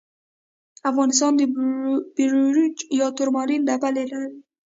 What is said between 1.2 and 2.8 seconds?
د بیروج